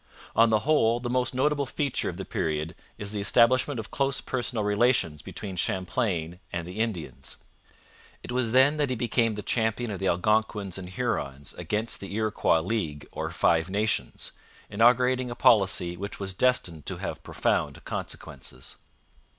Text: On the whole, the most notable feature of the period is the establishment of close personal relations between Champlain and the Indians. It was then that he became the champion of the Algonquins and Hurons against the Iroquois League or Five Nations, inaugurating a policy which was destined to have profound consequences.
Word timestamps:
On 0.35 0.49
the 0.49 0.61
whole, 0.61 0.99
the 0.99 1.11
most 1.11 1.35
notable 1.35 1.67
feature 1.67 2.09
of 2.09 2.17
the 2.17 2.25
period 2.25 2.73
is 2.97 3.11
the 3.11 3.21
establishment 3.21 3.79
of 3.79 3.91
close 3.91 4.19
personal 4.19 4.63
relations 4.63 5.21
between 5.21 5.55
Champlain 5.55 6.39
and 6.51 6.67
the 6.67 6.79
Indians. 6.79 7.35
It 8.23 8.31
was 8.31 8.51
then 8.51 8.77
that 8.77 8.89
he 8.89 8.95
became 8.95 9.33
the 9.33 9.43
champion 9.43 9.91
of 9.91 9.99
the 9.99 10.07
Algonquins 10.07 10.79
and 10.79 10.89
Hurons 10.89 11.53
against 11.53 11.99
the 11.99 12.15
Iroquois 12.15 12.61
League 12.61 13.07
or 13.11 13.29
Five 13.29 13.69
Nations, 13.69 14.31
inaugurating 14.71 15.29
a 15.29 15.35
policy 15.35 15.95
which 15.95 16.19
was 16.19 16.33
destined 16.33 16.87
to 16.87 16.97
have 16.97 17.21
profound 17.21 17.85
consequences. 17.85 18.77